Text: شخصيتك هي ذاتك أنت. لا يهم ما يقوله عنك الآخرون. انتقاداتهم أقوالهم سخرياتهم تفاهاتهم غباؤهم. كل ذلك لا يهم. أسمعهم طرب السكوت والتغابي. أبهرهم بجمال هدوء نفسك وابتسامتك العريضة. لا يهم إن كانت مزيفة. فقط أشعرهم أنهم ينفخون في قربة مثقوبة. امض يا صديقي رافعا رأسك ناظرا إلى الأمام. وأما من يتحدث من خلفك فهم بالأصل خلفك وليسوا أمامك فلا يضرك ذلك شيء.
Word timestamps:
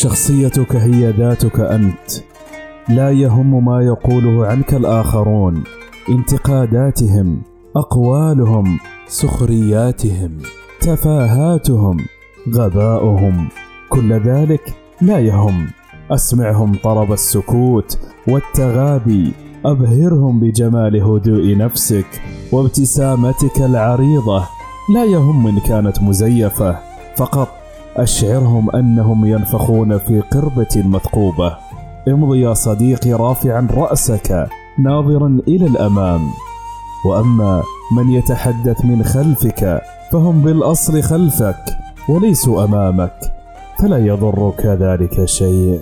شخصيتك 0.00 0.76
هي 0.76 1.10
ذاتك 1.10 1.60
أنت. 1.60 2.10
لا 2.88 3.10
يهم 3.10 3.64
ما 3.64 3.82
يقوله 3.82 4.46
عنك 4.46 4.74
الآخرون. 4.74 5.64
انتقاداتهم 6.08 7.42
أقوالهم 7.76 8.78
سخرياتهم 9.08 10.38
تفاهاتهم 10.80 11.96
غباؤهم. 12.54 13.48
كل 13.88 14.12
ذلك 14.12 14.74
لا 15.00 15.18
يهم. 15.18 15.68
أسمعهم 16.10 16.76
طرب 16.84 17.12
السكوت 17.12 17.98
والتغابي. 18.28 19.32
أبهرهم 19.64 20.40
بجمال 20.40 21.02
هدوء 21.02 21.56
نفسك 21.56 22.22
وابتسامتك 22.52 23.60
العريضة. 23.60 24.44
لا 24.94 25.04
يهم 25.04 25.46
إن 25.46 25.58
كانت 25.58 26.02
مزيفة. 26.02 26.78
فقط 27.16 27.59
أشعرهم 27.96 28.70
أنهم 28.76 29.26
ينفخون 29.26 29.98
في 29.98 30.20
قربة 30.20 30.76
مثقوبة. 30.76 31.56
امض 32.08 32.34
يا 32.34 32.54
صديقي 32.54 33.12
رافعا 33.12 33.68
رأسك 33.74 34.48
ناظرا 34.78 35.40
إلى 35.48 35.66
الأمام. 35.66 36.30
وأما 37.06 37.62
من 37.96 38.10
يتحدث 38.10 38.84
من 38.84 39.02
خلفك 39.02 39.82
فهم 40.12 40.42
بالأصل 40.42 41.02
خلفك 41.02 41.64
وليسوا 42.08 42.64
أمامك 42.64 43.18
فلا 43.78 43.98
يضرك 43.98 44.66
ذلك 44.66 45.24
شيء. 45.24 45.80